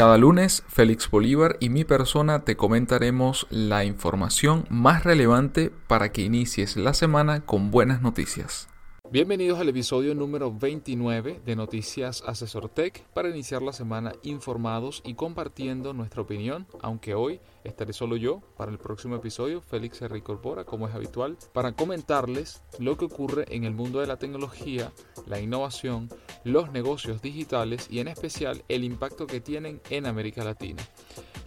Cada 0.00 0.16
lunes, 0.16 0.64
Félix 0.66 1.10
Bolívar 1.10 1.58
y 1.60 1.68
mi 1.68 1.84
persona 1.84 2.42
te 2.42 2.56
comentaremos 2.56 3.46
la 3.50 3.84
información 3.84 4.64
más 4.70 5.04
relevante 5.04 5.70
para 5.88 6.10
que 6.10 6.22
inicies 6.22 6.78
la 6.78 6.94
semana 6.94 7.44
con 7.44 7.70
buenas 7.70 8.00
noticias. 8.00 8.66
Bienvenidos 9.12 9.58
al 9.58 9.68
episodio 9.68 10.14
número 10.14 10.54
29 10.56 11.42
de 11.44 11.56
Noticias 11.56 12.22
Asesor 12.24 12.68
Tech 12.68 13.04
para 13.12 13.28
iniciar 13.28 13.60
la 13.60 13.72
semana 13.72 14.12
informados 14.22 15.02
y 15.04 15.14
compartiendo 15.14 15.92
nuestra 15.92 16.22
opinión, 16.22 16.66
aunque 16.80 17.14
hoy 17.14 17.40
estaré 17.64 17.92
solo 17.92 18.16
yo 18.16 18.40
para 18.56 18.70
el 18.70 18.78
próximo 18.78 19.16
episodio, 19.16 19.60
Félix 19.60 19.98
se 19.98 20.08
reincorpora 20.08 20.64
como 20.64 20.88
es 20.88 20.94
habitual, 20.94 21.36
para 21.52 21.72
comentarles 21.72 22.62
lo 22.78 22.96
que 22.96 23.04
ocurre 23.04 23.44
en 23.54 23.64
el 23.64 23.74
mundo 23.74 24.00
de 24.00 24.06
la 24.06 24.16
tecnología, 24.16 24.92
la 25.26 25.40
innovación, 25.40 26.08
los 26.44 26.70
negocios 26.72 27.22
digitales 27.22 27.88
y 27.90 28.00
en 28.00 28.08
especial 28.08 28.64
el 28.68 28.84
impacto 28.84 29.26
que 29.26 29.40
tienen 29.40 29.80
en 29.90 30.06
América 30.06 30.44
Latina. 30.44 30.82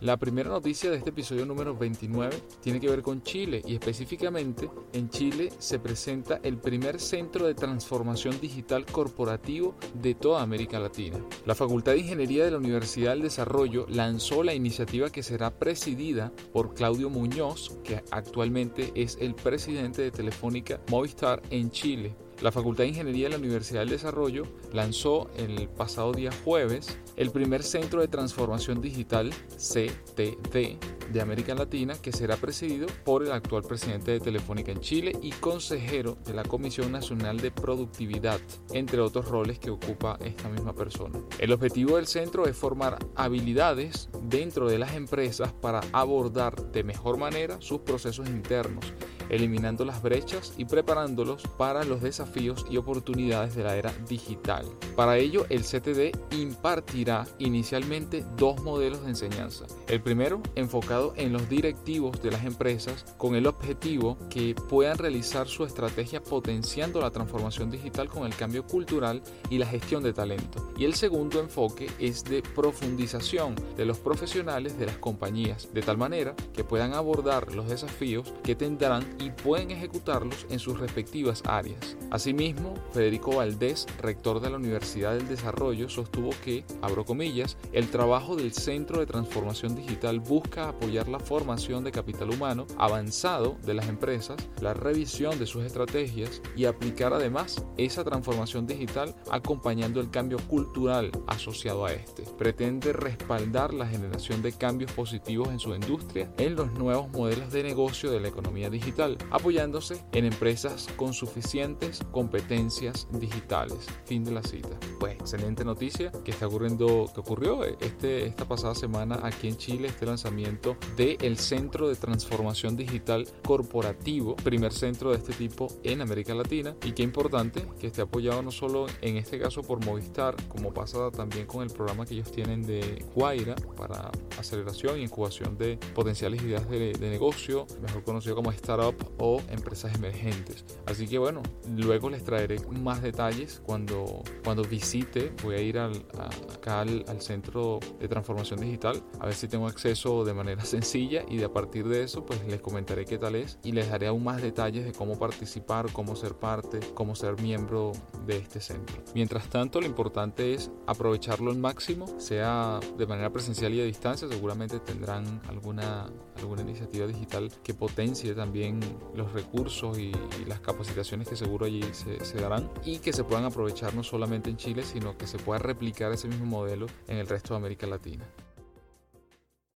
La 0.03 0.17
primera 0.17 0.49
noticia 0.49 0.91
de 0.91 0.97
este 0.97 1.11
episodio 1.11 1.45
número 1.45 1.77
29 1.77 2.35
tiene 2.61 2.81
que 2.81 2.89
ver 2.89 3.01
con 3.01 3.23
Chile 3.23 3.61
y 3.65 3.75
específicamente 3.75 4.69
en 4.91 5.09
Chile 5.09 5.49
se 5.59 5.79
presenta 5.79 6.41
el 6.43 6.57
primer 6.57 6.99
centro 6.99 7.47
de 7.47 7.55
transformación 7.55 8.37
digital 8.41 8.85
corporativo 8.85 9.75
de 9.93 10.13
toda 10.13 10.41
América 10.41 10.77
Latina. 10.77 11.19
La 11.45 11.55
Facultad 11.55 11.93
de 11.93 11.99
Ingeniería 11.99 12.43
de 12.43 12.51
la 12.51 12.57
Universidad 12.57 13.11
del 13.11 13.21
Desarrollo 13.21 13.85
lanzó 13.87 14.43
la 14.43 14.53
iniciativa 14.53 15.09
que 15.09 15.23
será 15.23 15.57
presidida 15.57 16.33
por 16.51 16.73
Claudio 16.73 17.09
Muñoz, 17.09 17.77
que 17.85 18.03
actualmente 18.11 18.91
es 18.95 19.17
el 19.21 19.35
presidente 19.35 20.01
de 20.01 20.11
Telefónica 20.11 20.81
Movistar 20.89 21.41
en 21.49 21.71
Chile. 21.71 22.13
La 22.43 22.51
Facultad 22.51 22.83
de 22.83 22.89
Ingeniería 22.89 23.27
de 23.27 23.29
la 23.29 23.37
Universidad 23.37 23.79
del 23.79 23.91
Desarrollo 23.91 24.43
lanzó 24.73 25.29
el 25.37 25.69
pasado 25.69 26.11
día 26.11 26.29
jueves 26.43 26.99
el 27.15 27.31
primer 27.31 27.63
Centro 27.63 28.01
de 28.01 28.09
Transformación 28.09 28.81
Digital 28.81 29.29
CTD 29.55 30.77
de 31.13 31.21
América 31.21 31.55
Latina 31.55 31.95
que 32.01 32.11
será 32.11 32.35
presidido 32.35 32.87
por 33.05 33.23
el 33.23 33.31
actual 33.31 33.63
presidente 33.63 34.11
de 34.11 34.19
Telefónica 34.19 34.73
en 34.73 34.81
Chile 34.81 35.17
y 35.21 35.31
consejero 35.31 36.17
de 36.25 36.33
la 36.33 36.43
Comisión 36.43 36.91
Nacional 36.91 37.39
de 37.39 37.49
Productividad, 37.49 38.41
entre 38.73 38.99
otros 38.99 39.29
roles 39.29 39.57
que 39.57 39.69
ocupa 39.69 40.19
esta 40.21 40.49
misma 40.49 40.75
persona. 40.75 41.21
El 41.39 41.53
objetivo 41.53 41.95
del 41.95 42.07
centro 42.07 42.45
es 42.45 42.57
formar 42.57 42.97
habilidades 43.15 44.09
dentro 44.21 44.67
de 44.67 44.79
las 44.79 44.95
empresas 44.95 45.53
para 45.53 45.79
abordar 45.93 46.73
de 46.73 46.83
mejor 46.83 47.17
manera 47.17 47.55
sus 47.61 47.79
procesos 47.79 48.27
internos 48.27 48.83
eliminando 49.29 49.85
las 49.85 50.01
brechas 50.01 50.53
y 50.57 50.65
preparándolos 50.65 51.43
para 51.57 51.83
los 51.83 52.01
desafíos 52.01 52.65
y 52.69 52.77
oportunidades 52.77 53.55
de 53.55 53.63
la 53.63 53.75
era 53.75 53.93
digital. 54.07 54.65
Para 54.95 55.17
ello, 55.17 55.45
el 55.49 55.63
CTD 55.63 56.15
impartirá 56.31 57.25
inicialmente 57.39 58.25
dos 58.37 58.61
modelos 58.61 59.03
de 59.03 59.09
enseñanza. 59.09 59.65
El 59.87 60.01
primero, 60.01 60.41
enfocado 60.55 61.13
en 61.15 61.33
los 61.33 61.49
directivos 61.49 62.21
de 62.21 62.31
las 62.31 62.45
empresas 62.45 63.05
con 63.17 63.35
el 63.35 63.47
objetivo 63.47 64.17
que 64.29 64.55
puedan 64.69 64.97
realizar 64.97 65.47
su 65.47 65.65
estrategia 65.65 66.21
potenciando 66.21 67.01
la 67.01 67.11
transformación 67.11 67.69
digital 67.71 68.09
con 68.09 68.25
el 68.25 68.35
cambio 68.35 68.65
cultural 68.65 69.21
y 69.49 69.57
la 69.57 69.65
gestión 69.65 70.03
de 70.03 70.13
talento. 70.13 70.71
Y 70.77 70.85
el 70.85 70.93
segundo 70.93 71.39
enfoque 71.39 71.89
es 71.99 72.23
de 72.23 72.41
profundización 72.41 73.55
de 73.77 73.85
los 73.85 73.97
profesionales 73.99 74.77
de 74.77 74.85
las 74.87 74.97
compañías, 74.97 75.69
de 75.73 75.81
tal 75.81 75.97
manera 75.97 76.35
que 76.53 76.63
puedan 76.63 76.93
abordar 76.93 77.53
los 77.53 77.67
desafíos 77.67 78.33
que 78.43 78.55
tendrán 78.55 79.05
y 79.19 79.31
pueden 79.31 79.71
ejecutarlos 79.71 80.45
en 80.49 80.59
sus 80.59 80.79
respectivas 80.79 81.43
áreas. 81.45 81.97
Asimismo, 82.11 82.73
Federico 82.91 83.37
Valdés, 83.37 83.87
rector 84.01 84.39
de 84.39 84.49
la 84.49 84.57
Universidad 84.57 85.15
del 85.15 85.27
Desarrollo, 85.27 85.89
sostuvo 85.89 86.31
que, 86.43 86.63
abro 86.81 87.05
comillas, 87.05 87.57
el 87.71 87.89
trabajo 87.89 88.35
del 88.35 88.53
Centro 88.53 88.99
de 88.99 89.05
Transformación 89.05 89.75
Digital 89.75 90.19
busca 90.19 90.69
apoyar 90.69 91.07
la 91.07 91.19
formación 91.19 91.83
de 91.83 91.91
capital 91.91 92.29
humano 92.29 92.65
avanzado 92.77 93.57
de 93.65 93.73
las 93.73 93.87
empresas, 93.87 94.37
la 94.61 94.73
revisión 94.73 95.39
de 95.39 95.45
sus 95.45 95.63
estrategias 95.63 96.41
y 96.55 96.65
aplicar 96.65 97.13
además 97.13 97.63
esa 97.77 98.03
transformación 98.03 98.67
digital 98.67 99.15
acompañando 99.31 99.99
el 99.99 100.09
cambio 100.09 100.37
cultural 100.47 101.11
asociado 101.27 101.85
a 101.85 101.93
este. 101.93 102.23
Pretende 102.37 102.93
respaldar 102.93 103.73
la 103.73 103.87
generación 103.87 104.41
de 104.41 104.53
cambios 104.53 104.91
positivos 104.91 105.49
en 105.49 105.59
su 105.59 105.73
industria 105.73 106.31
en 106.37 106.55
los 106.55 106.71
nuevos 106.73 107.09
modelos 107.11 107.51
de 107.51 107.63
negocio 107.63 108.11
de 108.11 108.19
la 108.19 108.27
economía 108.27 108.69
digital 108.69 109.02
apoyándose 109.31 110.03
en 110.11 110.25
empresas 110.25 110.87
con 110.95 111.13
suficientes 111.13 112.01
competencias 112.11 113.07
digitales. 113.11 113.87
Fin 114.05 114.23
de 114.23 114.31
la 114.31 114.43
cita. 114.43 114.69
Pues 114.99 115.13
excelente 115.15 115.63
noticia 115.65 116.11
que 116.23 116.31
está 116.31 116.47
ocurriendo, 116.47 117.09
que 117.13 117.19
ocurrió 117.19 117.63
este, 117.63 118.25
esta 118.25 118.45
pasada 118.45 118.75
semana 118.75 119.19
aquí 119.23 119.47
en 119.47 119.57
Chile, 119.57 119.87
este 119.87 120.05
lanzamiento 120.05 120.77
del 120.95 121.37
Centro 121.37 121.87
de 121.87 121.95
Transformación 121.95 122.75
Digital 122.75 123.27
Corporativo, 123.45 124.35
primer 124.37 124.73
centro 124.73 125.11
de 125.11 125.17
este 125.17 125.33
tipo 125.33 125.67
en 125.83 126.01
América 126.01 126.33
Latina 126.33 126.75
y 126.83 126.91
qué 126.91 127.03
importante 127.03 127.65
que 127.79 127.87
esté 127.87 128.01
apoyado 128.01 128.41
no 128.41 128.51
solo 128.51 128.87
en 129.01 129.17
este 129.17 129.39
caso 129.39 129.61
por 129.61 129.83
Movistar, 129.85 130.35
como 130.47 130.73
pasa 130.73 131.11
también 131.11 131.45
con 131.45 131.63
el 131.63 131.69
programa 131.69 132.05
que 132.05 132.15
ellos 132.15 132.31
tienen 132.31 132.63
de 132.63 133.03
Guaira 133.15 133.55
para 133.75 134.11
aceleración 134.37 134.97
e 134.97 135.01
incubación 135.03 135.57
de 135.57 135.77
potenciales 135.93 136.41
ideas 136.41 136.69
de, 136.69 136.93
de 136.93 137.09
negocio, 137.09 137.65
mejor 137.81 138.03
conocido 138.03 138.35
como 138.35 138.51
Startup 138.51 138.92
o 139.17 139.41
empresas 139.49 139.95
emergentes. 139.95 140.65
Así 140.85 141.07
que 141.07 141.17
bueno, 141.17 141.41
luego 141.77 142.09
les 142.09 142.23
traeré 142.23 142.57
más 142.69 143.01
detalles 143.01 143.61
cuando, 143.65 144.23
cuando 144.43 144.63
visite. 144.63 145.33
Voy 145.43 145.55
a 145.55 145.61
ir 145.61 145.79
al, 145.79 146.05
acá 146.53 146.81
al, 146.81 147.03
centro 147.21 147.79
de 147.99 148.07
transformación 148.07 148.59
digital 148.59 149.01
a 149.19 149.25
ver 149.27 149.35
si 149.35 149.47
tengo 149.47 149.67
acceso 149.67 150.25
de 150.25 150.33
manera 150.33 150.65
sencilla 150.65 151.23
y 151.29 151.37
de 151.37 151.45
a 151.45 151.53
partir 151.53 151.87
de 151.87 152.03
eso 152.03 152.25
pues 152.25 152.45
les 152.47 152.59
comentaré 152.59 153.05
qué 153.05 153.17
tal 153.17 153.35
es 153.35 153.59
y 153.63 153.71
les 153.71 153.89
daré 153.89 154.07
aún 154.07 154.23
más 154.23 154.41
detalles 154.41 154.85
de 154.85 154.91
cómo 154.91 155.17
participar, 155.17 155.91
cómo 155.91 156.15
ser 156.15 156.33
parte, 156.33 156.79
cómo 156.93 157.15
ser 157.15 157.41
miembro 157.41 157.91
de 158.25 158.37
este 158.37 158.59
centro. 158.59 158.97
Mientras 159.13 159.47
tanto, 159.49 159.79
lo 159.79 159.87
importante 159.87 160.53
es 160.53 160.71
aprovecharlo 160.87 161.51
al 161.51 161.57
máximo, 161.57 162.07
sea 162.19 162.79
de 162.97 163.07
manera 163.07 163.31
presencial 163.31 163.73
y 163.73 163.81
a 163.81 163.85
distancia. 163.85 164.27
Seguramente 164.27 164.79
tendrán 164.79 165.41
alguna, 165.47 166.07
alguna 166.37 166.61
iniciativa 166.61 167.07
digital 167.07 167.51
que 167.63 167.73
potencie 167.73 168.33
también 168.33 168.79
los 169.15 169.31
recursos 169.33 169.97
y, 169.97 170.11
las 170.47 170.59
capacitaciones 170.59 171.27
que 171.27 171.35
seguro 171.35 171.65
allí 171.65 171.81
se, 171.93 172.23
se, 172.23 172.39
darán 172.39 172.69
y 172.83 172.99
que 172.99 173.13
se 173.13 173.23
puedan 173.23 173.45
aprovechar 173.45 173.93
no 173.95 174.03
solamente 174.03 174.49
en 174.49 174.57
Chile, 174.57 174.83
sino 174.83 175.17
que 175.17 175.25
se 175.25 175.37
pueda 175.37 175.59
replicar 175.59 176.11
ese 176.11 176.27
mismo 176.27 176.45
modelo 176.45 176.87
en 177.07 177.17
el 177.17 177.27
resto 177.27 177.53
de 177.53 177.59
América 177.59 177.87
Latina. 177.87 178.25